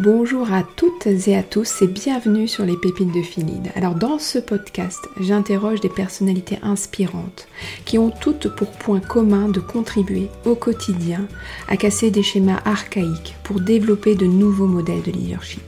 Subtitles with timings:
[0.00, 3.70] Bonjour à toutes et à tous et bienvenue sur les pépines de Philide.
[3.76, 7.46] Alors dans ce podcast, j'interroge des personnalités inspirantes
[7.84, 11.28] qui ont toutes pour point commun de contribuer au quotidien
[11.68, 15.62] à casser des schémas archaïques pour développer de nouveaux modèles de leadership.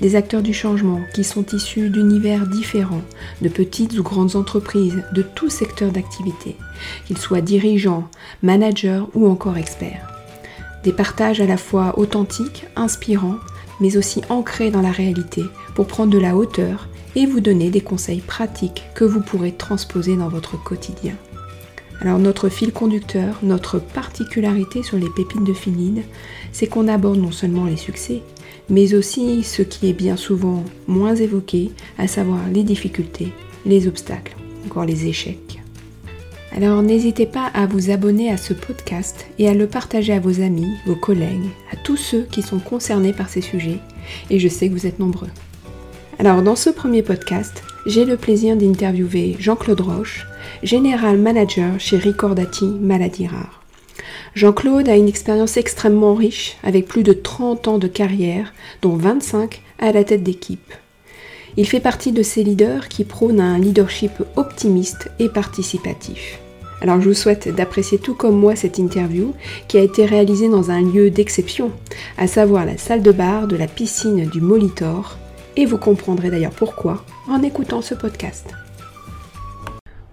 [0.00, 3.04] Des acteurs du changement qui sont issus d'univers différents,
[3.40, 6.56] de petites ou grandes entreprises, de tout secteur d'activité,
[7.06, 8.08] qu'ils soient dirigeants,
[8.42, 10.07] managers ou encore experts.
[10.88, 13.36] Des partages à la fois authentiques, inspirants,
[13.78, 15.42] mais aussi ancrés dans la réalité
[15.74, 20.16] pour prendre de la hauteur et vous donner des conseils pratiques que vous pourrez transposer
[20.16, 21.12] dans votre quotidien.
[22.00, 26.04] Alors notre fil conducteur, notre particularité sur les pépines de finide,
[26.52, 28.22] c'est qu'on aborde non seulement les succès,
[28.70, 33.34] mais aussi ce qui est bien souvent moins évoqué, à savoir les difficultés,
[33.66, 35.60] les obstacles, encore les échecs.
[36.56, 40.40] Alors n'hésitez pas à vous abonner à ce podcast et à le partager à vos
[40.40, 43.80] amis, vos collègues, à tous ceux qui sont concernés par ces sujets,
[44.30, 45.28] et je sais que vous êtes nombreux.
[46.18, 50.26] Alors dans ce premier podcast, j'ai le plaisir d'interviewer Jean-Claude Roche,
[50.62, 53.62] Général Manager chez Ricordati Maladie Rare.
[54.34, 59.62] Jean-Claude a une expérience extrêmement riche avec plus de 30 ans de carrière, dont 25
[59.78, 60.72] à la tête d'équipe.
[61.56, 66.38] Il fait partie de ces leaders qui prônent un leadership optimiste et participatif.
[66.80, 69.34] Alors je vous souhaite d'apprécier tout comme moi cette interview
[69.66, 71.72] qui a été réalisée dans un lieu d'exception,
[72.16, 75.18] à savoir la salle de bar de la piscine du Molitor,
[75.56, 78.54] et vous comprendrez d'ailleurs pourquoi en écoutant ce podcast.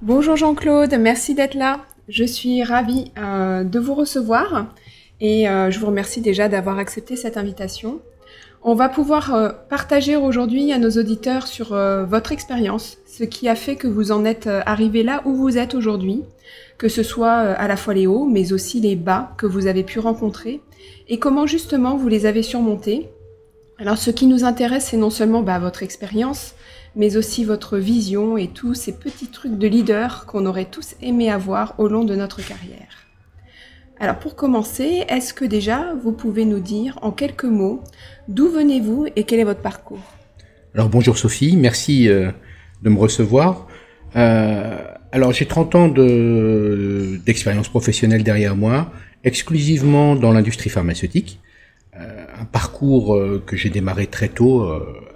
[0.01, 1.81] Bonjour Jean-Claude, merci d'être là.
[2.07, 4.73] Je suis ravie euh, de vous recevoir
[5.21, 7.99] et euh, je vous remercie déjà d'avoir accepté cette invitation.
[8.67, 13.47] On va pouvoir euh, partager aujourd'hui à nos auditeurs sur euh, votre expérience, ce qui
[13.47, 16.23] a fait que vous en êtes euh, arrivé là où vous êtes aujourd'hui,
[16.79, 19.83] que ce soit à la fois les hauts, mais aussi les bas que vous avez
[19.83, 20.61] pu rencontrer,
[21.07, 23.07] et comment justement vous les avez surmontés.
[23.77, 26.55] Alors ce qui nous intéresse, c'est non seulement bah, votre expérience,
[26.95, 31.29] mais aussi votre vision et tous ces petits trucs de leader qu'on aurait tous aimé
[31.29, 33.04] avoir au long de notre carrière.
[33.97, 37.81] Alors pour commencer, est-ce que déjà vous pouvez nous dire en quelques mots
[38.27, 40.01] d'où venez-vous et quel est votre parcours?
[40.73, 42.29] Alors bonjour Sophie, merci euh,
[42.81, 43.67] de me recevoir.
[44.17, 48.91] Euh, alors j'ai 30 ans d'expérience professionnelle derrière moi,
[49.23, 51.39] exclusivement dans l'industrie pharmaceutique.
[51.97, 54.69] Euh, un parcours que j'ai démarré très tôt,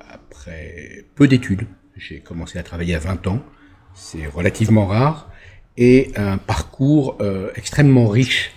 [0.09, 1.67] après peu d'études.
[1.97, 3.41] J'ai commencé à travailler à 20 ans,
[3.93, 5.29] c'est relativement rare,
[5.75, 7.17] et un parcours
[7.55, 8.53] extrêmement riche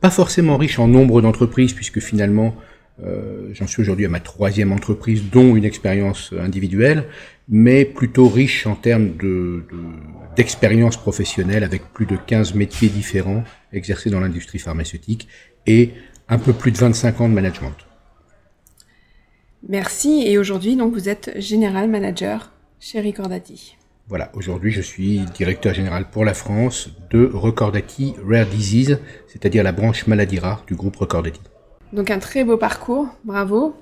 [0.00, 2.54] pas forcément riche en nombre d'entreprises, puisque finalement,
[3.04, 7.04] euh, j'en suis aujourd'hui à ma troisième entreprise, dont une expérience individuelle,
[7.48, 9.64] mais plutôt riche en termes de,
[10.36, 15.28] d'expérience professionnelle, avec plus de 15 métiers différents exercés dans l'industrie pharmaceutique
[15.66, 15.92] et
[16.28, 17.74] un peu plus de 25 ans de management.
[19.68, 20.24] Merci.
[20.26, 23.76] Et aujourd'hui, vous êtes général manager chez Ricordati.
[24.08, 29.72] Voilà, aujourd'hui je suis directeur général pour la France de Recordati Rare Disease, c'est-à-dire la
[29.72, 31.40] branche maladie rare du groupe Recordati.
[31.92, 33.74] Donc un très beau parcours, bravo.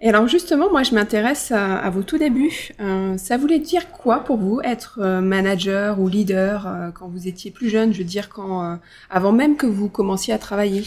[0.00, 2.70] Et alors justement, moi je m'intéresse à, vos tout débuts.
[2.80, 7.26] Euh, ça voulait dire quoi pour vous être euh, manager ou leader euh, quand vous
[7.26, 8.78] étiez plus jeune, je veux dire quand
[9.10, 10.84] avant même que vous commenciez à travailler?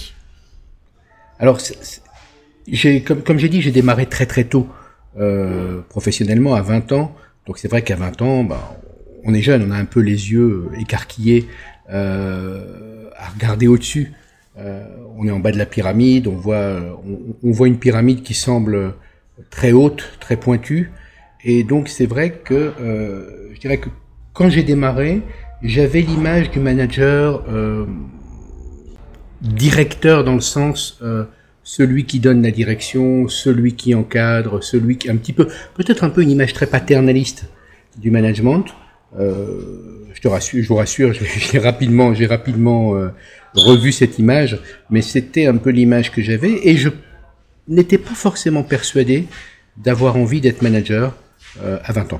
[1.40, 1.60] Alors,
[2.66, 4.68] j'ai comme, comme j'ai dit, j'ai démarré très très tôt
[5.90, 7.14] professionnellement à 20 ans.
[7.46, 8.78] Donc c'est vrai qu'à 20 ans, bah,
[9.26, 11.48] on est jeune, on a un peu les yeux écarquillés
[11.92, 14.14] euh, à regarder au-dessus.
[14.58, 14.86] Euh,
[15.18, 16.80] on est en bas de la pyramide, on voit,
[17.44, 18.94] on, voit une pyramide qui semble
[19.50, 20.92] très haute, très pointue.
[21.44, 23.90] Et donc c'est vrai que euh, je dirais que
[24.34, 25.22] quand j'ai démarré,
[25.64, 27.44] j'avais l'image du manager
[29.42, 31.02] directeur dans le sens
[31.64, 36.10] celui qui donne la direction, celui qui encadre, celui qui un petit peu, peut-être un
[36.10, 37.50] peu une image très paternaliste
[37.98, 38.66] du management.
[39.20, 43.10] Euh, je te rassure, je vous rassure, j'ai rapidement, j'ai rapidement euh,
[43.54, 44.60] revu cette image,
[44.90, 46.90] mais c'était un peu l'image que j'avais et je
[47.68, 49.28] n'étais pas forcément persuadé
[49.78, 51.16] d'avoir envie d'être manager
[51.62, 52.20] euh, à 20 ans.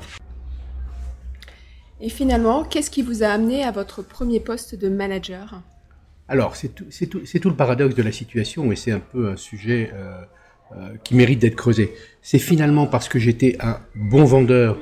[2.00, 5.62] Et finalement, qu'est-ce qui vous a amené à votre premier poste de manager?
[6.28, 9.36] Alors, c'est tout, tout, tout, le paradoxe de la situation et c'est un peu un
[9.36, 9.92] sujet
[11.04, 11.94] qui mérite d'être creusé.
[12.20, 14.76] C'est finalement parce que j'étais un bon vendeur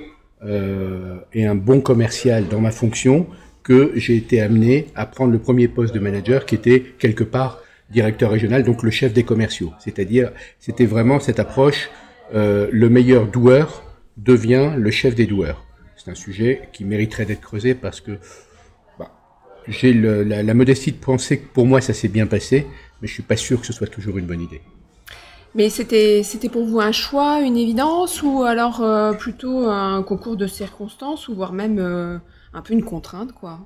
[0.47, 3.27] et un bon commercial dans ma fonction
[3.65, 7.61] que j'ai été amené à prendre le premier poste de manager qui était quelque part
[7.91, 9.73] directeur régional, donc le chef des commerciaux.
[9.79, 11.91] C'est-à-dire, c'était vraiment cette approche,
[12.35, 13.85] euh, le meilleur doueur
[14.17, 15.65] devient le chef des doueurs.
[15.97, 18.13] C'est un sujet qui mériterait d'être creusé parce que
[18.99, 19.13] bah,
[19.67, 22.67] j'ai la, la modestie de penser que pour moi ça s'est bien passé,
[23.01, 24.61] mais je suis pas sûr que ce soit toujours une bonne idée.
[25.57, 30.49] Mais c'était pour vous un choix, une évidence, ou alors euh, plutôt un concours de
[30.49, 32.19] circonstances, ou voire même euh,
[32.53, 33.61] un peu une contrainte, quoi?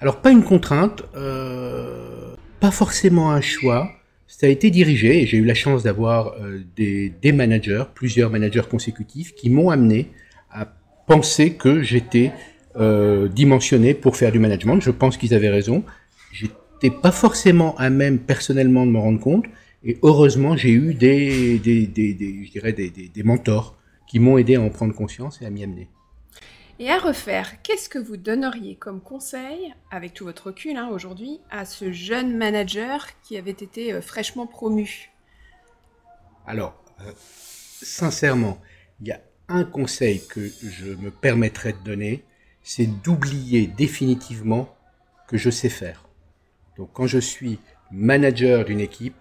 [0.00, 3.88] Alors pas une contrainte, euh, pas forcément un choix.
[4.26, 6.34] Ça a été dirigé et j'ai eu la chance d'avoir
[6.76, 10.10] des, des managers, plusieurs managers consécutifs, qui m'ont amené
[10.50, 10.66] à
[11.06, 12.32] penser que j'étais
[13.30, 14.80] dimensionné pour faire du management.
[14.80, 15.84] Je pense qu'ils avaient raison.
[16.32, 19.44] J'étais pas forcément à même personnellement de me rendre compte,
[19.84, 23.76] et heureusement, j'ai eu des, des, des, des, je dirais des, des, mentors
[24.08, 25.88] qui m'ont aidé à en prendre conscience et à m'y amener.
[26.78, 31.40] Et à refaire, qu'est-ce que vous donneriez comme conseil, avec tout votre recul hein, aujourd'hui,
[31.50, 35.12] à ce jeune manager qui avait été euh, fraîchement promu?
[36.46, 38.58] Alors, euh, sincèrement,
[39.00, 42.24] il y a un conseil que je me permettrais de donner,
[42.62, 44.74] c'est d'oublier définitivement
[45.28, 46.08] que je sais faire.
[46.76, 47.58] Donc quand je suis
[47.90, 49.14] manager d'une équipe,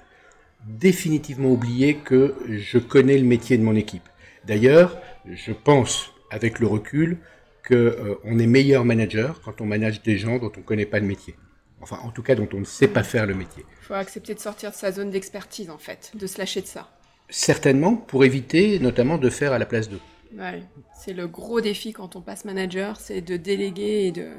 [0.68, 4.08] définitivement oublié que je connais le métier de mon équipe.
[4.46, 7.20] D'ailleurs, je pense, avec le recul,
[7.64, 10.86] que euh, on est meilleur manager quand on manage des gens dont on ne connaît
[10.86, 11.36] pas le métier.
[11.82, 13.66] Enfin, en tout cas, dont on ne sait pas faire le métier.
[13.82, 16.68] Il faut accepter de sortir de sa zone d'expertise, en fait, de se lâcher de
[16.68, 16.90] ça.
[17.30, 20.00] Certainement, pour éviter notamment de faire à la place d'eux.
[20.38, 20.64] Ouais,
[20.98, 24.30] c'est le gros défi quand on passe manager, c'est de déléguer et de,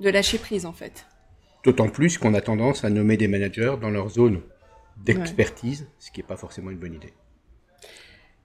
[0.00, 1.06] de lâcher prise, en fait.
[1.64, 4.40] D'autant plus qu'on a tendance à nommer des managers dans leur zone
[4.96, 7.12] d'expertise, ce qui n'est pas forcément une bonne idée.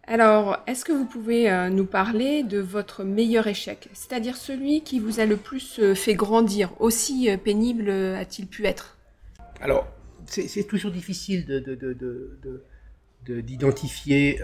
[0.07, 4.99] Alors, est-ce que vous pouvez euh, nous parler de votre meilleur échec, c'est-à-dire celui qui
[4.99, 8.97] vous a le plus euh, fait grandir, aussi euh, pénible a-t-il pu être?
[9.61, 9.87] Alors,
[10.25, 11.45] c'est toujours difficile
[13.25, 14.41] d'identifier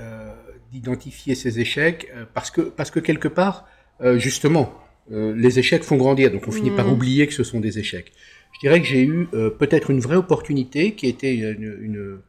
[0.71, 3.67] d'identifier ces échecs parce que parce que quelque part
[4.15, 4.73] justement
[5.09, 6.91] les échecs font grandir donc on finit par mmh.
[6.91, 8.11] oublier que ce sont des échecs
[8.57, 12.19] je dirais que j'ai eu euh, peut-être une vraie opportunité qui était une, une,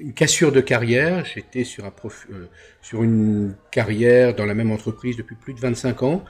[0.00, 1.26] une cassure de carrière.
[1.26, 1.92] J'étais sur, un
[2.30, 2.46] euh,
[2.80, 6.24] sur une carrière dans la même entreprise depuis plus de 25 ans.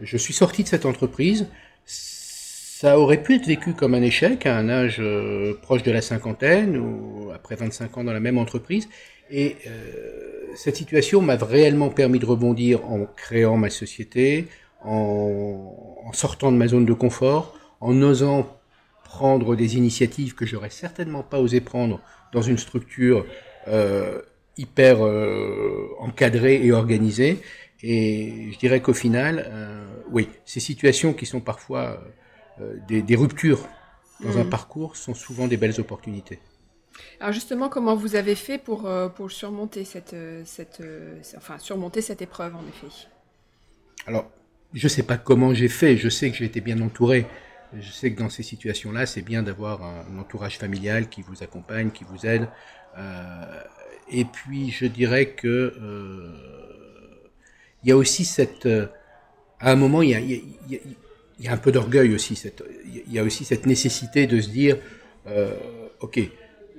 [0.00, 1.48] Je suis sorti de cette entreprise.
[1.86, 6.00] Ça aurait pu être vécu comme un échec à un âge euh, proche de la
[6.00, 8.88] cinquantaine ou après 25 ans dans la même entreprise.
[9.30, 9.56] Et
[10.54, 14.48] cette situation m'a réellement permis de rebondir en créant ma société,
[14.84, 18.58] en sortant de ma zone de confort, en osant
[19.04, 22.00] prendre des initiatives que j'aurais certainement pas osé prendre
[22.32, 23.26] dans une structure
[23.68, 24.22] euh,
[24.56, 27.42] hyper euh, encadrée et organisée.
[27.82, 32.02] Et je dirais qu'au final, euh, oui, ces situations qui sont parfois
[32.88, 33.66] des, ruptures
[34.20, 34.50] dans un mmh.
[34.50, 36.38] parcours sont souvent des belles opportunités.
[37.20, 40.82] Alors justement, comment vous avez fait pour, pour surmonter cette, cette,
[41.36, 43.08] enfin, surmonter cette épreuve en effet?
[44.06, 44.30] Alors,
[44.72, 47.26] je ne sais pas comment j'ai fait, je sais que j'ai été bien entouré.
[47.80, 51.90] Je sais que dans ces situations-là, c'est bien d'avoir un, entourage familial qui vous accompagne,
[51.90, 52.48] qui vous aide.
[52.98, 53.60] Euh,
[54.10, 56.30] et puis, je dirais que euh,
[57.82, 58.86] il y a aussi cette, euh,
[59.60, 62.40] à un moment, il y a, un peu d'orgueil aussi.
[62.84, 64.76] Il y a aussi cette nécessité de se dire,
[66.00, 66.20] ok,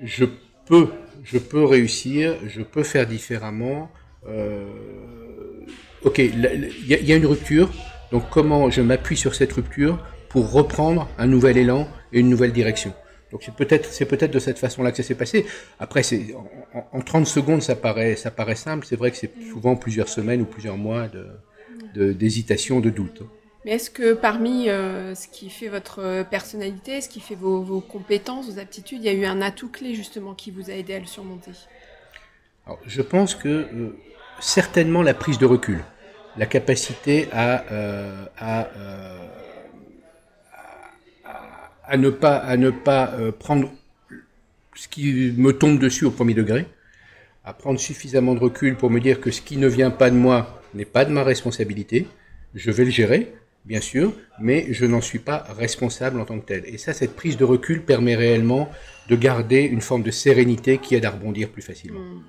[0.03, 0.25] je
[0.65, 0.89] peux,
[1.23, 3.91] je peux réussir, je peux faire différemment.
[6.03, 7.69] Ok, il y, a une rupture.
[8.11, 9.99] Donc, comment je m'appuie sur cette rupture?
[10.29, 12.93] Pour reprendre un nouvel élan et une nouvelle direction.
[13.31, 15.45] Donc c'est peut-être c'est peut-être de cette façon-là que ça s'est passé.
[15.79, 16.35] Après c'est
[16.73, 18.85] en, en, 30 secondes ça paraît ça paraît simple.
[18.85, 21.27] C'est vrai que c'est souvent plusieurs semaines ou plusieurs mois de
[22.13, 23.21] d'hésitation, de, doute.
[23.63, 27.79] Mais est-ce que parmi euh, ce qui fait votre personnalité, ce qui fait vos, vos,
[27.79, 30.93] compétences, vos aptitudes, il y a eu un atout clé justement qui vous a aidé
[30.93, 31.51] à le surmonter?
[32.65, 33.97] Alors, Je pense que euh,
[34.39, 35.83] certainement la prise de recul,
[36.37, 38.67] la capacité à, euh, à
[41.87, 43.71] à ne pas, à ne pas euh, prendre
[44.75, 46.65] ce qui me tombe dessus au premier degré,
[47.43, 50.15] à prendre suffisamment de recul pour me dire que ce qui ne vient pas de
[50.15, 52.07] moi n'est pas de ma responsabilité.
[52.53, 53.33] Je vais le gérer,
[53.65, 56.63] bien sûr, mais je n'en suis pas responsable en tant que tel.
[56.65, 58.69] Et ça, cette prise de recul permet réellement
[59.09, 61.99] de garder une forme de sérénité qui aide à rebondir plus facilement.
[61.99, 62.21] Hmm.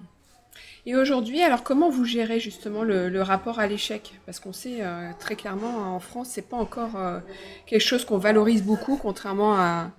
[0.88, 4.14] Et aujourd'hui, alors comment vous gérez justement le, rapport à l'échec?
[4.24, 7.18] Parce qu'on sait euh, très clairement en France, c'est pas encore euh,
[7.66, 9.90] quelque chose qu'on valorise beaucoup, contrairement à,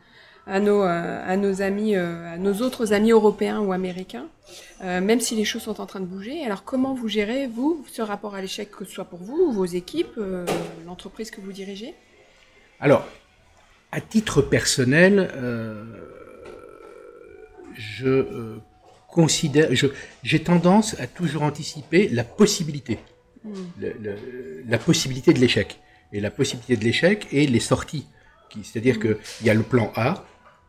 [0.48, 4.28] euh, nos amis, à nos autres amis européens ou américains,
[4.82, 6.46] même si les choses sont en train de bouger.
[6.46, 9.66] Alors comment vous gérez vous ce rapport à l'échec, que ce soit pour vous, vos
[9.66, 10.18] équipes,
[10.86, 11.96] l'entreprise que vous dirigez?
[12.80, 13.06] Alors,
[13.92, 15.30] à titre personnel,
[17.74, 18.58] je
[19.18, 19.70] considère,
[20.22, 23.00] j'ai tendance à toujours anticiper la possibilité,
[23.44, 23.50] hmm.
[24.68, 25.80] la possibilité de l'échec.
[26.14, 28.06] Et la possibilité de l'échec et les sorties.
[28.64, 29.16] C'est-à-dire hmm.
[29.16, 30.24] qu'il y a le plan A,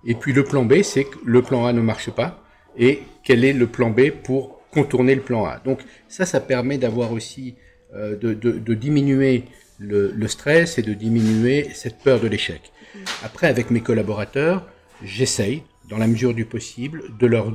[0.07, 2.43] et puis le plan B, c'est que le plan A ne marche pas,
[2.79, 5.59] et quel est le plan B pour contourner le plan A.
[5.59, 7.55] Donc ça, ça permet d'avoir aussi
[7.95, 9.45] euh, de, de, de, diminuer
[9.79, 12.73] le, le, stress et de diminuer cette peur de l'échec.
[13.23, 14.67] Après, avec mes collaborateurs,
[15.05, 17.53] j'essaye, dans la mesure du possible, de leur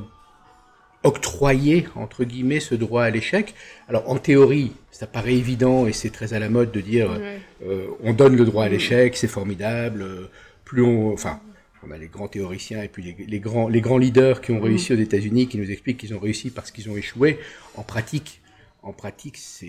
[1.04, 3.54] octroyer entre guillemets ce droit à l'échec.
[3.88, 7.20] Alors en théorie, ça paraît évident et c'est très à la mode de dire
[7.66, 10.02] euh, on donne le droit à l'échec, c'est formidable.
[10.02, 10.30] Euh,
[10.64, 11.42] plus on, enfin,
[11.86, 14.60] on a les grands théoriciens et puis les, les grands les grands leaders qui ont
[14.60, 14.64] mm.
[14.64, 17.40] réussi aux États-Unis qui nous expliquent qu'ils ont réussi parce qu'ils ont échoué.
[17.76, 18.42] En pratique,
[18.82, 19.68] en pratique, c'est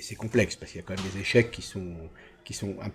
[0.00, 1.94] c'est complexe parce qu'il y a quand même des échecs qui sont
[2.44, 2.90] qui sont un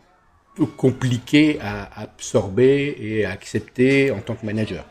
[0.55, 4.85] peu compliqués à absorber et à accepter en tant que manager.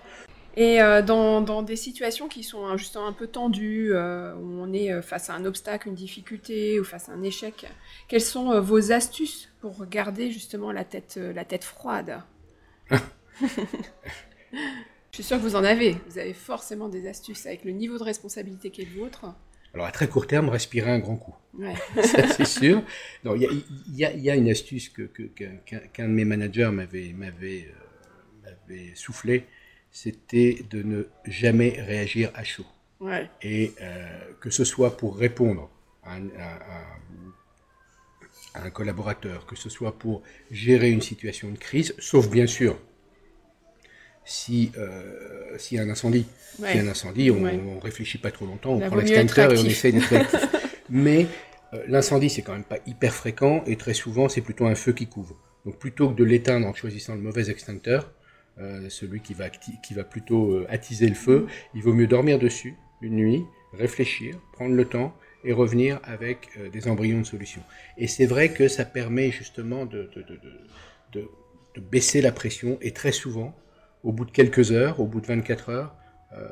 [0.57, 4.73] Et euh, dans, dans, des situations qui sont justement un peu tendues, euh, où on
[4.73, 7.67] est euh, face à un obstacle, une difficulté ou face à un échec,
[8.09, 12.21] quelles sont vos astuces pour garder justement la tête, la tête froide?
[12.91, 12.99] Je
[15.13, 15.97] suis sûre que vous en avez.
[16.09, 19.27] Vous avez forcément des astuces avec le niveau de responsabilité qui est le vôtre.
[19.73, 21.35] Alors à très court terme, respirer un grand coup.
[21.57, 21.75] Ouais.
[22.03, 22.83] Ça c'est sûr.
[23.25, 23.51] Il y a,
[23.93, 27.69] y, a, y a, une astuce que qu'un de mes managers m'avait m'avait
[28.71, 29.47] euh, soufflé
[29.91, 32.67] c'était de ne jamais réagir à chaud.
[33.01, 33.29] Ouais.
[33.43, 34.07] Et euh,
[34.41, 35.71] que ce soit pour répondre
[36.03, 36.59] à un, à,
[38.61, 42.79] à un, collaborateur, que ce soit pour gérer une situation de crise, sauf bien sûr
[44.25, 46.27] si euh, s'il y a un incendie.
[46.59, 46.69] Ouais.
[46.69, 47.61] S'il y a un incendie, on, ouais.
[47.67, 50.47] on réfléchit pas trop longtemps, on prend l'extincteur et on essaie d'être actif.
[50.91, 51.27] Mais
[51.73, 54.93] euh, l'incendie, c'est quand même pas hyper fréquent et très souvent, c'est plutôt un feu
[54.93, 55.37] qui couvre.
[55.65, 58.13] Donc plutôt que de l'éteindre en choisissant le mauvais extincteur,
[58.89, 62.77] celui qui va, qui va plutôt euh, attiser le feu, il vaut mieux dormir dessus
[63.03, 65.15] une nuit, réfléchir, prendre le temps
[65.45, 67.63] et revenir avec euh, des embryons de solution.
[67.97, 70.41] Et c'est vrai que ça permet justement de, de, de,
[71.13, 71.31] de,
[71.75, 73.57] de baisser la pression et très souvent,
[74.03, 75.95] au bout de quelques heures, au bout de 24 heures,
[76.33, 76.49] euh,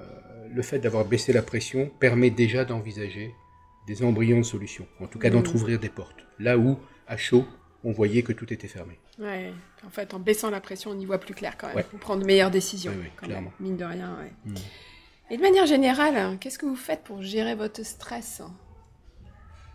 [0.53, 3.35] le fait d'avoir baissé la pression permet déjà d'envisager
[3.87, 5.33] des embryons de solution, en tout cas mmh.
[5.33, 6.27] d'entrouvrir des portes.
[6.39, 7.47] Là où, à chaud,
[7.85, 8.99] on voyait que tout était fermé.
[9.19, 9.53] Ouais,
[9.87, 11.77] en fait, en baissant la pression, on y voit plus clair quand même.
[11.77, 11.87] Ouais.
[11.95, 14.17] On prend de meilleures décisions, quand même, mine de rien.
[14.19, 14.33] Ouais.
[14.45, 14.55] Mmh.
[15.31, 18.43] Et de manière générale, qu'est-ce que vous faites pour gérer votre stress?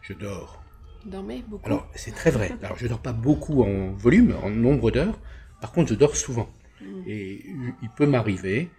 [0.01, 0.61] Je dors.
[1.03, 2.51] Vous dormez beaucoup Alors, c'est très vrai.
[2.63, 5.19] Alors, je dors pas beaucoup en volume, en nombre d'heures.
[5.61, 6.49] Par contre, je dors souvent.
[6.81, 7.03] Mmh.
[7.07, 7.45] Et
[7.81, 8.69] il peut m'arriver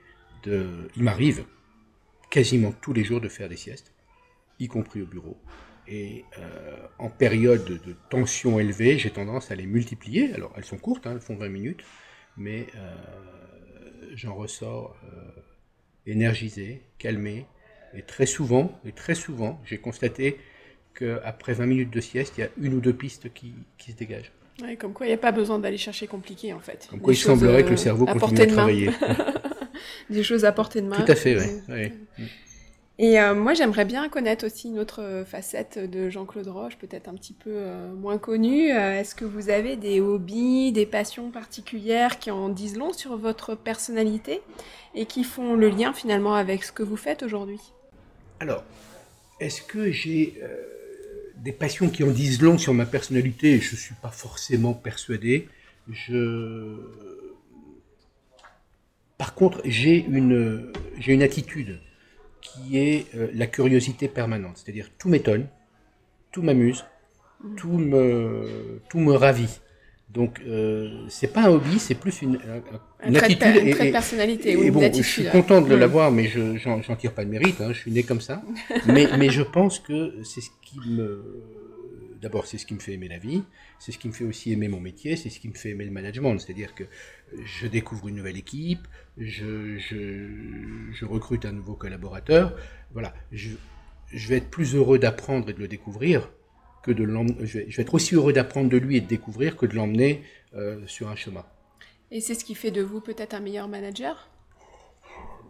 [0.43, 0.89] de...
[0.97, 1.45] Il m'arrive
[2.31, 3.93] quasiment tous les jours de faire des siestes,
[4.59, 5.39] y compris au bureau.
[5.87, 10.33] Et euh, en période de tension élevée, j'ai tendance à les multiplier.
[10.33, 11.85] Alors, elles sont courtes, hein, elles font 20 minutes,
[12.37, 12.95] mais euh,
[14.15, 15.41] j'en ressors euh,
[16.07, 17.47] énergisé, calmé.
[17.97, 20.39] Et très souvent, et très souvent, j'ai constaté
[20.95, 23.97] qu'après 20 minutes de sieste, il y a une ou deux pistes qui, qui se
[23.97, 24.33] dégagent.
[24.63, 26.87] Ouais, comme quoi, il n'y a pas besoin d'aller chercher compliqué, en fait.
[26.91, 28.91] Comme quoi, Des il semblerait que le cerveau continue à travailler.
[30.11, 31.01] Des choses à portée de main.
[31.01, 31.47] Tout à fait, oui.
[31.69, 31.93] Ouais.
[32.97, 37.15] Et euh, moi, j'aimerais bien connaître aussi une autre facette de Jean-Claude Roche, peut-être un
[37.15, 38.71] petit peu euh, moins connue.
[38.71, 43.17] Euh, Est-ce que vous avez des hobbies, des passions particulières qui en disent long sur
[43.17, 44.43] votre personnalité
[44.95, 47.59] et qui font le lien finalement avec ce que vous faites aujourd'hui?
[48.39, 48.63] Alors,
[49.41, 50.57] est-ce que j'ai euh,
[51.39, 53.59] des passions qui en disent long sur ma personnalité?
[53.59, 55.49] Je ne suis pas forcément persuadé.
[55.91, 56.77] Je...
[59.19, 60.73] Par contre, j'ai une,
[61.05, 61.81] une attitude
[62.55, 64.57] qui est euh, la curiosité permanente.
[64.57, 65.47] C'est-à-dire tout m'étonne,
[66.33, 66.85] tout m'amuse,
[67.43, 67.55] mmh.
[67.57, 69.61] tout me, tout me ravit.
[70.11, 72.39] Donc euh, c'est pas un hobby, c'est plus une,
[73.05, 74.53] une, une attitude et, une personnalité.
[74.53, 75.79] Et, bon, je suis content de mmh.
[75.79, 77.61] l'avoir, mais je j'en tire pas de mérite.
[77.61, 78.43] Hein, je suis né comme ça.
[78.87, 81.21] mais mais je pense que c'est ce qui me
[82.25, 83.43] D'abord, c'est ce qui me fait aimer la vie,
[83.79, 85.85] c'est ce qui me fait aussi aimer mon métier, c'est ce qui me fait aimer
[85.85, 86.39] le management.
[86.39, 86.85] C'est-à-dire que
[87.45, 88.89] je découvre une nouvelle équipe,
[89.19, 92.57] je, je, je recrute un nouveau collaborateur.
[92.95, 93.51] Voilà, je,
[94.11, 96.31] je vais être plus heureux d'apprendre et de le découvrir
[96.83, 97.45] que de l'emmener.
[97.45, 100.23] Je, vais être aussi heureux d'apprendre de lui et de découvrir que de l'emmener
[100.55, 101.45] euh, sur un chemin.
[102.11, 104.31] Et c'est ce qui fait de vous peut-être un meilleur manager?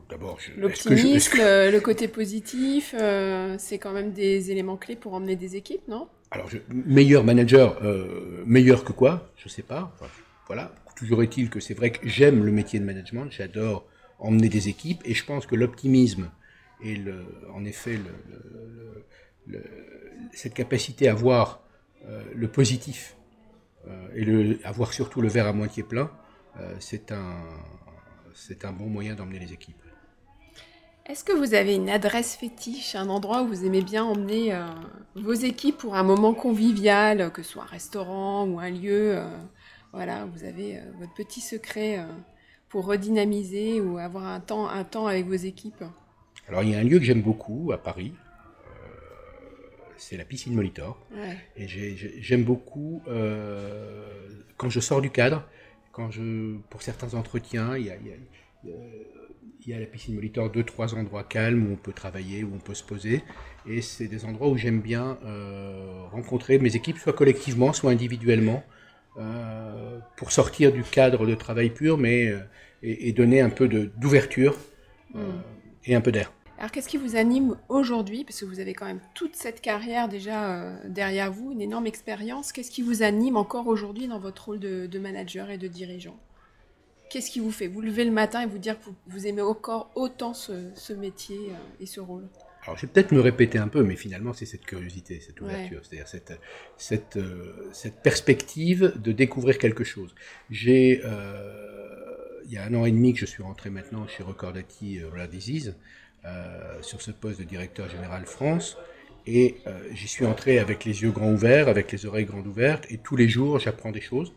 [0.08, 5.54] D'abord, l'optimisme, le côté positif, euh, c'est quand même des éléments clés pour emmener des
[5.54, 6.08] équipes, non?
[6.34, 9.30] Alors, meilleur manager, euh, meilleur que quoi?
[9.36, 9.96] Je sais pas.
[10.48, 10.74] Voilà.
[10.96, 13.86] Toujours est-il que c'est vrai que j'aime le métier de management, j'adore
[14.18, 16.30] emmener des équipes, et je pense que l'optimisme
[16.82, 17.00] et
[17.52, 17.98] en effet
[20.32, 21.62] cette capacité à voir
[22.06, 23.16] euh, le positif
[23.86, 26.10] euh, et avoir surtout le verre à moitié plein,
[26.78, 29.83] c'est un bon moyen d'emmener les équipes.
[31.06, 34.64] Est-ce que vous avez une adresse fétiche, un endroit où vous aimez bien emmener euh,
[35.16, 39.28] vos équipes pour un moment convivial, que ce soit un restaurant ou un lieu euh,
[39.92, 41.98] Voilà, vous avez euh, votre petit secret
[42.70, 45.84] pour redynamiser ou avoir un temps, un temps avec vos équipes?
[46.48, 48.14] Alors, il y a un lieu que j'aime beaucoup à Paris.
[48.66, 49.50] euh,
[49.98, 50.98] c'est la piscine Molitor.
[51.14, 51.36] Ouais.
[51.56, 54.08] Et j'ai- j'ai- j'aime beaucoup euh,
[54.56, 55.44] quand je sors du cadre,
[55.92, 58.16] quand je, pour certains entretiens, il y a, il y a-
[58.64, 58.76] il y a-
[59.66, 62.50] il y a la piscine Molitor, deux, trois endroits calmes où on peut travailler, où
[62.54, 63.22] on peut se poser.
[63.66, 68.62] Et c'est des endroits où j'aime bien euh, rencontrer mes équipes, soit collectivement, soit individuellement,
[69.16, 72.40] euh, pour sortir du cadre de travail pur, mais euh,
[72.82, 74.58] et, et donner un peu d'ouverture
[75.16, 75.30] euh,
[75.86, 76.30] et un peu d'air.
[76.58, 78.24] Alors, qu'est-ce qui vous anime aujourd'hui?
[78.24, 81.86] Parce que vous avez quand même toute cette carrière déjà euh, derrière vous, une énorme
[81.86, 82.52] expérience.
[82.52, 86.16] Qu'est-ce qui vous anime encore aujourd'hui dans votre rôle de, de manager et de dirigeant?
[87.14, 89.88] Qu'est-ce qui vous fait vous lever le matin et vous dire que vous, aimez encore
[89.94, 92.24] autant ce, ce métier euh, et ce rôle?
[92.64, 95.46] Alors, je vais peut-être me répéter un peu, mais finalement, c'est cette curiosité, cette Ouais.
[95.46, 96.32] ouverture, c'est-à-dire cette,
[96.76, 100.12] cette, euh, cette perspective de découvrir quelque chose.
[100.50, 104.24] J'ai, euh, il y a un an et demi que je suis rentré maintenant chez
[104.24, 105.76] Recordati Rare Disease,
[106.24, 108.76] euh, sur ce poste de directeur général France,
[109.24, 109.58] et
[109.92, 113.14] j'y suis entré avec les yeux grands ouverts, avec les oreilles grandes ouvertes, et tous
[113.14, 114.32] les jours, j'apprends des choses.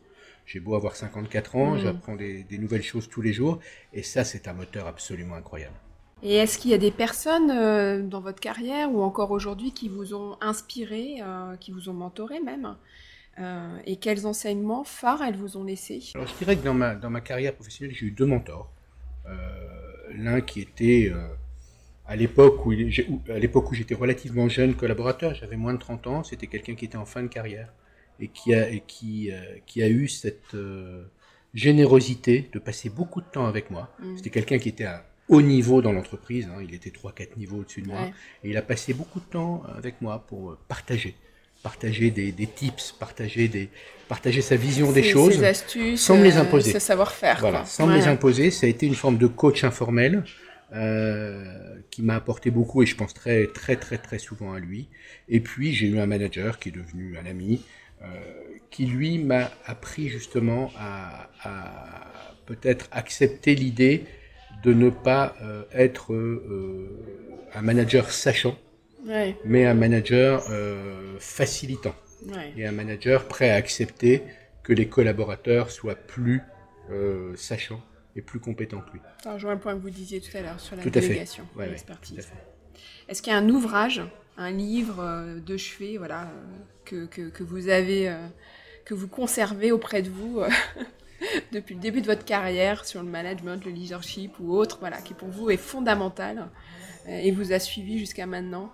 [0.48, 1.80] J'ai beau avoir 54 ans, Mhm.
[1.84, 3.60] j'apprends des, des nouvelles choses tous les jours,
[3.94, 5.76] et ça, c'est un moteur absolument incroyable.
[6.24, 9.88] Et est-ce qu'il y a des personnes euh, dans votre carrière ou encore aujourd'hui qui
[9.88, 12.76] vous ont inspiré, euh, qui vous ont mentoré même
[13.40, 16.02] Euh, Et quels enseignements phares elles vous ont laissés?
[16.16, 18.72] Alors, je dirais que dans ma, dans ma carrière professionnelle, j'ai eu deux mentors.
[20.16, 21.12] L'un qui était
[22.16, 26.48] l'époque où, à l'époque où j'étais relativement jeune collaborateur, j'avais moins de 30 ans, c'était
[26.48, 27.72] quelqu'un qui était en fin de carrière
[28.20, 31.04] et qui a, et qui, euh, qui a eu cette euh,
[31.54, 33.90] générosité de passer beaucoup de temps avec moi.
[34.00, 34.18] Mm.
[34.18, 37.82] C'était quelqu'un qui était à haut niveau dans l'entreprise, hein, il était 3-4 niveaux au-dessus
[37.82, 38.14] de moi, Ouais.
[38.44, 41.16] et il a passé beaucoup de temps avec moi pour euh, partager
[41.64, 43.70] partager des, des tips, partager, des,
[44.08, 45.34] partager sa vision des choses.
[45.34, 46.80] ces astuces, sans me les imposer.
[46.80, 47.40] savoir-faire.
[47.40, 50.24] Voilà, sans me les imposer, ça a été une forme de coach informel
[50.74, 51.46] euh,
[51.90, 54.88] qui m'a apporté beaucoup et je pense très très très très souvent à lui.
[55.30, 57.64] Et puis j'ai eu un manager qui est devenu un ami,
[58.70, 64.06] qui lui m'a appris justement à, à peut-être accepter l'idée
[64.64, 66.90] de ne pas euh, être euh,
[67.54, 68.58] un manager sachant,
[69.06, 71.96] Ouais, mais un manager euh, facilitant
[72.28, 72.52] ouais.
[72.58, 74.24] et un manager prêt à accepter
[74.64, 76.42] que les collaborateurs soient plus
[76.92, 77.82] euh, sachants
[78.16, 79.00] et plus compétents que lui.
[79.24, 81.70] Ça rejoint le point que vous disiez tout à l'heure sur la Tout délégation, Ouais,
[81.70, 82.28] l'expertise.
[83.08, 84.02] Est-ce qu'il y a un ouvrage,
[84.38, 86.30] un livre euh, de chevet, voilà,
[86.86, 88.28] que, que, vous avez, euh,
[88.86, 90.50] que vous conservez auprès de vous euh,
[91.52, 95.14] depuis le début de votre carrière sur le management, le leadership ou autre, voilà, qui
[95.14, 96.48] pour vous est fondamental
[97.08, 98.70] et vous a suivi jusqu'à maintenant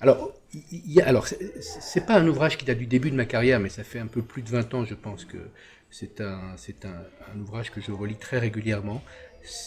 [0.00, 0.32] Alors,
[0.72, 3.68] y a, alors c'est- pas un ouvrage qui date du début de ma carrière, mais
[3.68, 5.38] ça fait un peu plus de 20 ans, je pense que
[5.90, 6.56] c'est un,
[7.32, 9.00] un ouvrage que je relis très régulièrement.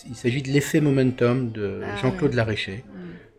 [0.08, 2.38] Il s'agit de l'effet momentum de Ah, Jean-Claude ouais.
[2.38, 2.84] Laréchet.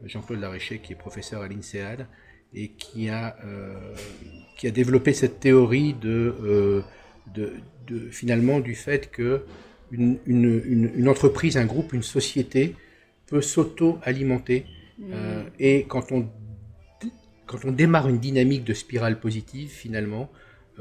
[0.02, 0.06] Mm.
[0.08, 2.06] Jean-Claude Laréchet, qui est professeur à l'INSEAD
[2.54, 3.74] et qui a, euh,
[4.56, 6.82] qui a développé cette théorie de, euh,
[7.34, 7.52] de,
[7.86, 9.42] de- finalement du fait que
[9.90, 12.74] une, une, une, une entreprise, un groupe, une société
[13.26, 14.66] peut s'auto-alimenter
[15.12, 16.28] euh, et quand on
[17.46, 20.28] quand on démarre une dynamique de spirale positive, finalement,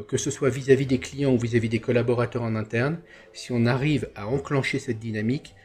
[0.03, 2.99] que ce soit vis-à-vis des clients ou vis-à-vis des collaborateurs en interne,
[3.33, 5.55] si on arrive à enclencher cette dynamique,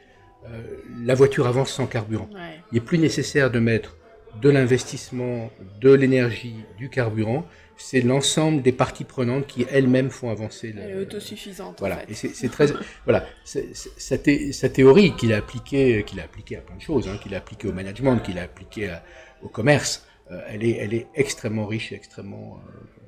[0.46, 0.62] euh,
[1.04, 2.28] la voiture avance sans carburant.
[2.32, 2.60] Ouais.
[2.72, 3.96] Il est plus nécessaire de mettre
[4.40, 7.44] de l'investissement, de l'énergie, du carburant.
[7.76, 10.72] C'est l'ensemble des parties prenantes qui elles-mêmes font avancer.
[10.72, 11.76] le- Elle est autosuffisante.
[11.80, 12.10] voilà, en fait.
[12.12, 12.66] et c'est très
[13.04, 16.76] voilà, c'est- c'est- sa, thé- sa théorie qu'il a appliquée, qu'il a appliquée à plein
[16.76, 19.02] de choses, hein, qu'il a appliquée au management, qu'il a appliquée à-
[19.42, 22.99] au commerce, euh, elle est elle est extrêmement riche, et extrêmement euh,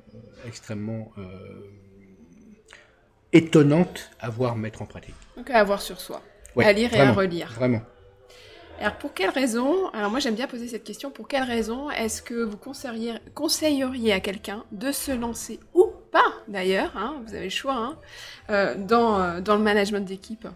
[0.46, 1.22] extrêmement euh,
[3.33, 5.14] étonnante à voir mettre en pratique.
[5.37, 6.22] Donc à avoir sur soi,
[6.55, 7.52] Ouais, à lire et à relire.
[7.57, 7.83] Vraiment.
[8.81, 12.20] Alors pour quelle raison, alors moi j'aime bien poser cette question, pour quelle raison est-ce
[12.20, 17.44] que vous conseilleriez, conseilleriez à quelqu'un de se lancer ou pas d'ailleurs, hein, vous avez
[17.44, 17.98] le choix, hein,
[18.50, 20.48] euh, dans, euh, dans le management d'équipe?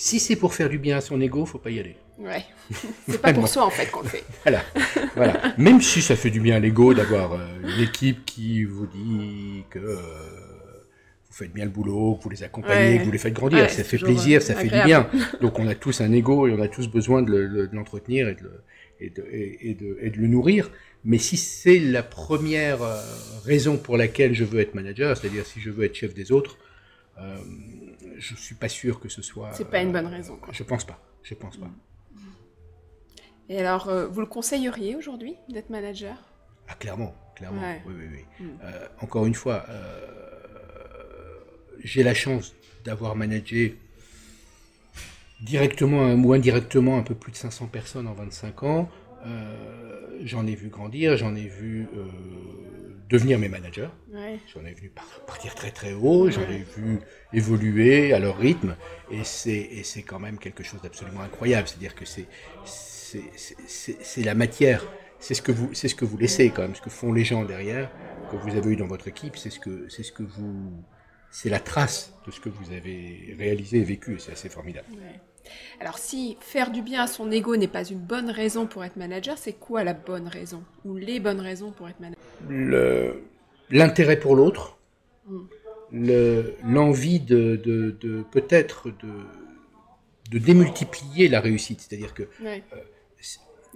[0.00, 1.96] Si c'est pour faire du bien à son ego, faut pas y aller.
[2.18, 2.44] Ouais,
[3.08, 4.24] c'est pas pour soi en fait qu'on le fait.
[4.44, 4.62] Voilà,
[5.16, 5.54] voilà.
[5.58, 9.64] Même si ça fait du bien à l'ego d'avoir euh, une équipe qui vous dit
[9.70, 9.96] que euh,
[11.28, 12.98] vous faites bien le boulot, que vous les accompagnez, Ouais.
[13.00, 15.08] que vous les faites grandir, Ouais, ça fait plaisir, euh, ça fait du bien.
[15.40, 17.74] Donc on a tous un ego et on a tous besoin de le- le- de
[17.76, 18.62] l'entretenir et, de le-
[19.00, 20.70] et, de, et, et de, et de le nourrir.
[21.04, 22.78] Mais si c'est la première
[23.44, 26.58] raison pour laquelle je veux être manager, c'est-à-dire si je veux être chef des autres,
[27.20, 27.36] euh,
[28.18, 29.52] je suis pas sûr que ce soit.
[29.52, 30.36] C'est pas une euh, bonne raison.
[30.36, 30.52] Quoi.
[30.52, 30.98] Je pense pas.
[31.22, 31.70] Je pense pas.
[33.48, 36.16] Et alors, euh, vous le conseilleriez aujourd'hui d'être manager?
[36.68, 37.62] Ah, clairement, clairement.
[37.62, 37.82] Ouais.
[37.86, 38.44] Oui, oui, oui.
[38.44, 38.48] Mm.
[38.62, 40.06] Euh, encore une fois, euh,
[41.82, 42.54] j'ai la chance
[42.84, 43.78] d'avoir managé
[45.40, 48.88] directement ou indirectement un peu plus de 500 personnes en 25 ans.
[49.24, 51.88] Euh, j'en ai vu grandir, j'en ai vu
[53.08, 53.88] devenir mes managers.
[54.54, 54.92] J'en ai vu
[55.26, 57.00] partir très très haut, j'en ai vu
[57.32, 58.76] évoluer à leur rythme.
[59.10, 61.68] Et c'est quand même quelque chose d'absolument incroyable.
[61.68, 62.26] C'est-à-dire que c'est
[64.24, 64.84] la matière.
[65.20, 67.44] C'est ce, que vous, ce que vous laissez quand même, ce que font les gens
[67.44, 67.90] derrière,
[68.30, 70.84] que vous avez eu dans votre équipe, c'est ce que, ce que vous,
[71.32, 74.86] c'est la trace de ce que vous avez réalisé et vécu, et c'est assez formidable.
[75.80, 78.96] Alors si faire du bien à son ego n'est pas une bonne raison pour être
[78.96, 83.14] manager, c'est quoi la bonne raison ou les bonnes raisons pour être manager?
[83.70, 84.78] L'intérêt pour l'autre,
[85.26, 85.44] hmm.
[86.64, 92.58] l'envie de, de, peut-être de, de démultiplier la réussite, c'est-à-dire que euh,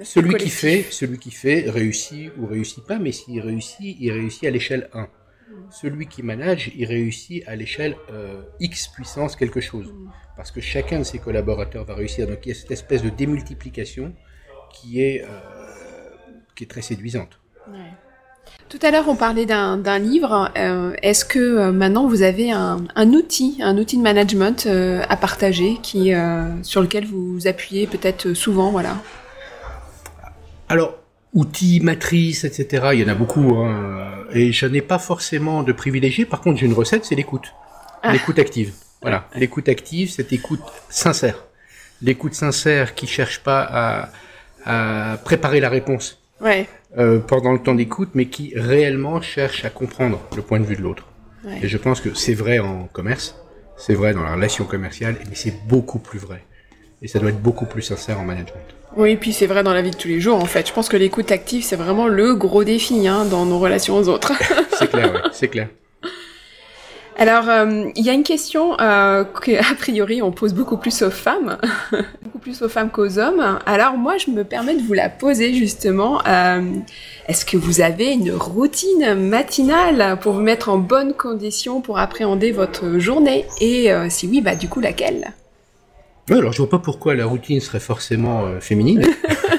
[0.02, 4.44] celui qui fait, celui qui fait réussit ou réussit pas, mais s'il réussit, il réussit
[4.44, 5.08] à l'échelle 1
[5.70, 9.92] celui qui manage, il réussit à l'échelle euh, X puissance quelque chose.
[10.36, 12.26] Parce que chacun de ses collaborateurs va réussir.
[12.26, 14.12] Donc il y a cette espèce de démultiplication
[14.72, 15.28] qui est, euh,
[16.54, 17.38] qui est très séduisante.
[18.68, 20.50] Tout à l'heure, on parlait d'un livre.
[20.56, 26.12] Euh, est-ce que maintenant vous avez un, outil, un outil de management à partager, qui,
[26.62, 28.96] sur lequel vous vous appuyez peut-être souvent, voilà?
[30.68, 31.01] Alors,
[31.34, 32.88] outils, matrices, etc.
[32.92, 34.24] Il y en a beaucoup, hein.
[34.32, 36.26] et je n'ai pas forcément de privilégié.
[36.26, 37.54] Par contre, j'ai une recette, c'est l'écoute,
[38.02, 38.12] ah.
[38.12, 38.72] l'écoute active.
[39.00, 41.44] Voilà, l'écoute active, cette écoute sincère,
[42.02, 44.10] l'écoute sincère qui cherche pas à,
[44.64, 46.68] à préparer la réponse ouais.
[46.98, 50.76] euh, pendant le temps d'écoute, mais qui réellement cherche à comprendre le point de vue
[50.76, 51.08] de l'autre.
[51.44, 51.58] Ouais.
[51.62, 53.36] Et je pense que c'est vrai en commerce,
[53.76, 56.44] c'est vrai dans la relation commerciale, mais c'est beaucoup plus vrai.
[57.02, 58.62] Et ça doit être beaucoup plus sincère en management.
[58.96, 60.68] Oui, puis c'est vrai dans la vie de tous les jours, en fait.
[60.68, 64.08] Je pense que l'écoute active, c'est vraiment le gros défi hein, dans nos relations aux
[64.08, 64.32] autres.
[64.78, 65.68] c'est clair, oui, c'est clair.
[67.18, 71.10] Alors, euh, il y a une question euh, qu'a priori on pose beaucoup plus aux
[71.10, 71.58] femmes,
[72.22, 73.58] beaucoup plus aux femmes qu'aux hommes.
[73.66, 76.20] Alors moi, je me permets de vous la poser justement.
[76.26, 76.62] Euh,
[77.28, 82.50] Est-ce que vous avez une routine matinale pour vous mettre en bonne condition pour appréhender
[82.50, 83.44] votre journée?
[83.60, 85.32] Et euh, si oui, bah du coup laquelle?
[86.30, 89.04] Alors je vois pas pourquoi la routine serait forcément euh, féminine.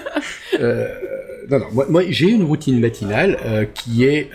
[0.59, 0.87] euh,
[1.49, 4.31] non, non, moi, moi j'ai une routine matinale euh, qui est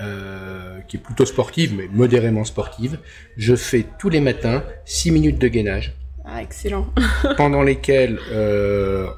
[0.88, 2.98] qui est plutôt sportive, mais modérément sportive.
[3.36, 5.92] Je fais tous les matins 6 minutes de gainage.
[6.24, 6.86] Ah, excellent.
[7.36, 8.18] pendant lesquelles,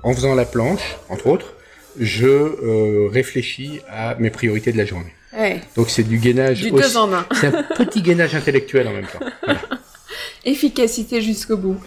[0.03, 1.55] en faisant la planche, entre autres,
[1.99, 5.14] je réfléchis à mes priorités de la journée.
[5.33, 5.61] Ouais.
[5.77, 6.61] Donc c'est du gainage.
[6.61, 7.25] Du deux en un.
[7.33, 9.25] c'est un petit gainage intellectuel en même temps.
[9.44, 9.61] Voilà.
[10.44, 11.81] Efficacité jusqu'au bout.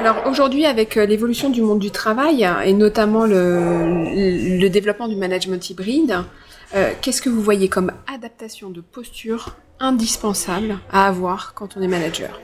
[0.00, 5.68] Alors aujourd'hui, avec euh, l'évolution du monde du travail et notamment le, développement du management
[5.68, 6.16] hybride,
[6.74, 11.86] euh, qu'est-ce que vous voyez comme adaptation de posture indispensable à avoir quand on est
[11.86, 12.40] manager?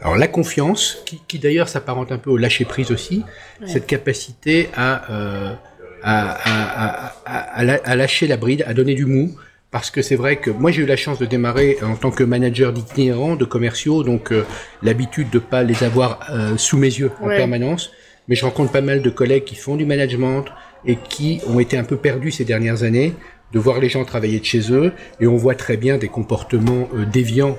[0.00, 3.22] Alors la confiance, qui, d'ailleurs s'apparente un peu au lâcher prise aussi,
[3.64, 5.54] cette capacité à, euh,
[6.02, 9.30] à, à, lâcher la bride, à donner du mou,
[9.72, 12.22] parce que c'est vrai que moi j'ai eu la chance de démarrer en tant que
[12.22, 14.44] manager d'itinérants, de commerciaux, donc euh,
[14.82, 17.90] l'habitude de pas les avoir euh, sous mes yeux en permanence.
[18.28, 20.44] Mais je rencontre pas mal de collègues qui font du management
[20.84, 23.14] et qui ont été un peu perdus ces dernières années
[23.52, 26.88] de voir les gens travailler de chez eux et on voit très bien des comportements
[26.94, 27.58] euh, déviants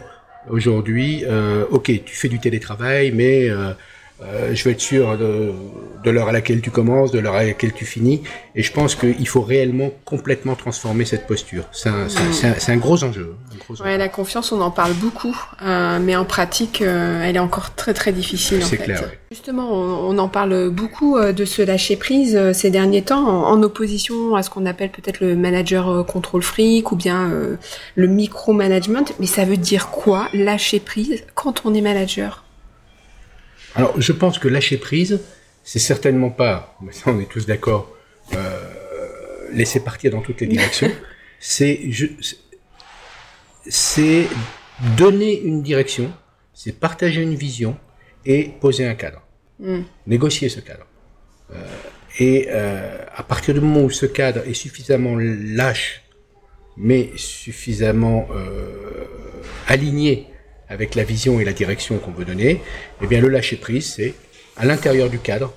[0.49, 1.23] aujourd'hui.
[1.71, 3.47] ok, tu fais du télétravail, mais
[4.21, 5.52] euh, je veux être sûr de,
[6.04, 8.21] de l'heure à laquelle tu commences, de l'heure à laquelle tu finis.
[8.56, 11.63] Et je pense qu'il faut réellement complètement transformer cette posture.
[11.71, 13.36] C'est un, un, un, gros enjeu.
[13.52, 17.36] Un gros ouais, la confiance, on en parle beaucoup, euh, mais en pratique, euh, elle
[17.36, 18.63] est encore très très difficile.
[18.63, 19.02] C'est clair.
[19.02, 19.19] Ouais.
[19.32, 23.63] Justement, on, on, en parle beaucoup de ce lâcher prise ces derniers temps, en, en
[23.63, 27.32] opposition à ce qu'on appelle peut-être le manager contrôle fric ou bien
[27.95, 29.13] le micro-management.
[29.19, 32.43] Mais ça veut dire quoi, lâcher prise, quand on est manager?
[33.76, 35.22] Alors, je pense que lâcher prise,
[35.64, 37.96] c'est certainement pas, mais ça on est tous d'accord,
[38.34, 40.92] euh, laisser partir dans toutes les directions.
[41.40, 41.80] c'est,
[43.68, 44.28] c'est
[44.98, 46.12] donner une direction,
[46.54, 47.78] c'est partager une vision
[48.26, 49.22] et poser un cadre,
[49.60, 49.82] mm.
[50.08, 50.86] négocier ce cadre.
[51.52, 51.56] Euh,
[52.20, 56.04] et euh, à partir du moment où ce cadre est suffisamment lâche,
[56.78, 59.06] mais suffisamment euh,
[59.68, 60.28] aligné
[60.69, 62.62] avec la vision et la direction qu'on veut donner,
[63.02, 64.13] eh bien le lâcher prise, c'est
[64.58, 65.54] à l'intérieur du cadre.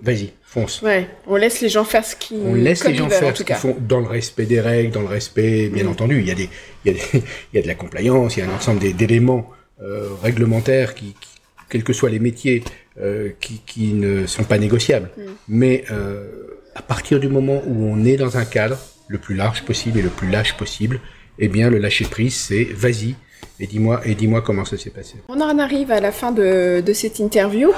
[0.00, 0.80] Vas-y, fonce.
[0.82, 3.56] Ouais, on laisse les gens faire ce qu'ils On laisse les gens faire ce qu'ils
[3.56, 5.88] font dans le respect des règles, dans le respect, bien mm.
[5.88, 6.20] entendu.
[6.20, 6.48] Il y, a des,
[6.84, 7.04] il, y a des,
[7.52, 9.50] il y a de la compliance, il y a un ensemble d'éléments
[9.82, 11.28] euh, réglementaires qui, qui,
[11.68, 12.62] quels que soient les métiers,
[13.00, 15.10] euh, qui, qui ne sont pas négociables.
[15.16, 15.22] Mm.
[15.48, 16.26] Mais euh,
[16.74, 20.02] à partir du moment où on est dans un cadre le plus large possible et
[20.02, 21.00] le plus lâche possible,
[21.38, 23.14] eh bien le lâcher prise, c'est vas-y,
[23.60, 25.14] et dis-moi et dis-moi comment ça s'est passé.
[25.28, 27.70] On en arrive à la fin de, de cette interview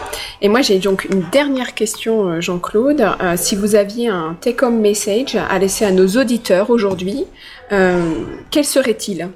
[0.43, 3.01] et moi j'ai donc une dernière question euh, Jean-Claude.
[3.21, 7.25] Euh, si vous aviez un take-home message à laisser à nos auditeurs aujourd'hui,
[7.73, 8.13] euh,
[8.51, 9.29] quel serait-il?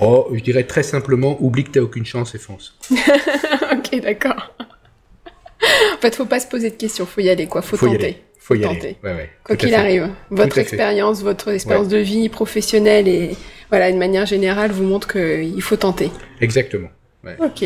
[0.00, 2.76] Oh, je dirais très simplement, oublie que t'as aucune chance et fonce.
[2.90, 4.52] ok, d'accord.
[4.58, 7.62] en fait, faut pas se poser de questions, faut y aller, quoi.
[7.62, 8.04] Faut, Faut y tenter.
[8.04, 8.22] aller.
[8.40, 8.78] Faut y tenter.
[8.80, 8.96] aller.
[9.04, 9.30] Ouais, ouais.
[9.44, 10.60] Quoi qu'il arrive, votre à fait.
[10.62, 13.36] expérience, votre expérience de vie professionnelle et
[13.70, 16.10] voilà, une manière générale vous montre qu'il faut tenter.
[16.40, 16.88] Exactement.
[17.24, 17.36] Ouais.
[17.40, 17.64] Ok.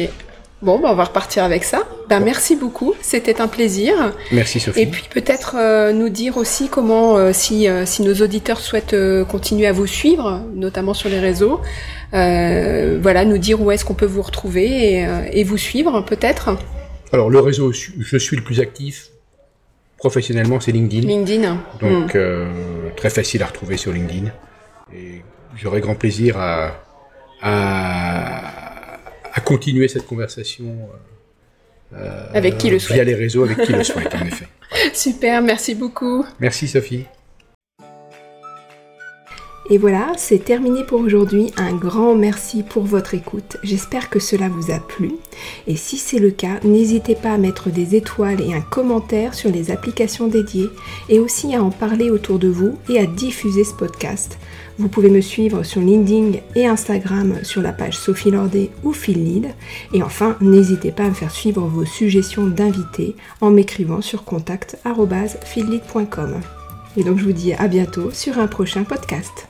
[0.61, 1.87] Bon, bah, on va repartir avec ça.
[2.09, 3.95] Ben, merci beaucoup, c'était un plaisir.
[4.33, 4.81] Merci Sophie.
[4.81, 8.93] Et puis peut-être euh, nous dire aussi comment, euh, si, euh, si nos auditeurs souhaitent
[8.95, 11.61] euh, continuer à vous suivre, notamment sur les réseaux,
[12.13, 16.01] euh, voilà, nous dire où est-ce qu'on peut vous retrouver et, euh, et vous suivre
[16.01, 16.51] peut-être.
[17.13, 19.11] Alors le réseau, je suis le plus actif
[19.97, 21.07] professionnellement, c'est LinkedIn.
[21.07, 21.59] LinkedIn.
[21.81, 22.17] Donc Hmm.
[22.17, 22.47] euh,
[22.97, 24.31] très facile à retrouver sur LinkedIn.
[24.95, 25.23] Et
[25.57, 26.73] j'aurai grand plaisir à,
[27.43, 28.99] à,
[29.33, 30.89] à continuer cette conversation
[31.95, 34.49] euh, Avec qui le via les réseaux avec qui le souhaite en effet.
[34.95, 36.25] Super, merci beaucoup.
[36.41, 37.07] Merci Sophie.
[39.71, 41.53] Et voilà, c'est terminé pour aujourd'hui.
[41.59, 43.59] Un grand merci pour votre écoute.
[43.63, 45.13] J'espère que cela vous a plu.
[45.67, 49.51] Et si c'est le cas, n'hésitez pas à mettre des étoiles et un commentaire sur
[49.51, 50.71] les applications dédiées
[51.11, 54.39] et aussi à en parler autour de vous et à diffuser ce podcast.
[54.79, 59.25] Vous pouvez me suivre sur LinkedIn et Instagram sur la page Sophie Lordet ou Phil
[59.25, 59.49] Lead.
[59.93, 66.41] Et enfin, n'hésitez pas à me faire suivre vos suggestions d'invités en m'écrivant sur contact@phillead.com.
[66.97, 69.48] Et donc je vous dis à bientôt sur un prochain podcast.